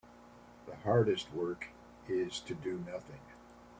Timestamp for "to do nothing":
2.39-3.19